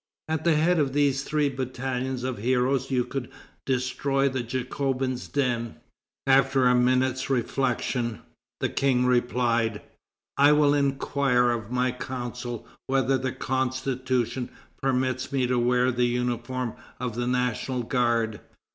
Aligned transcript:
At 0.27 0.45
the 0.45 0.55
head 0.55 0.79
of 0.79 0.93
these 0.93 1.21
three 1.21 1.47
battalions 1.47 2.23
of 2.23 2.39
heroes 2.39 2.89
you 2.89 3.03
could 3.03 3.29
destroy 3.67 4.27
the 4.27 4.41
Jacobins' 4.41 5.27
den.' 5.27 5.75
After 6.25 6.65
a 6.65 6.73
minute's 6.73 7.29
reflection, 7.29 8.23
the 8.61 8.69
King 8.69 9.05
replied: 9.05 9.83
'I 10.39 10.51
will 10.53 10.73
inquire 10.73 11.51
of 11.51 11.69
my 11.69 11.91
Council 11.91 12.65
whether 12.87 13.15
the 13.19 13.31
Constitution 13.31 14.49
permits 14.81 15.31
me 15.31 15.45
to 15.45 15.59
wear 15.59 15.91
the 15.91 16.05
uniform 16.07 16.73
of 16.99 17.13
the 17.13 17.27
National 17.27 17.83
Guard.'" 17.83 18.39